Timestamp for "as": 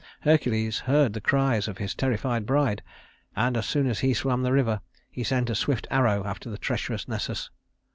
3.55-3.67, 3.85-3.99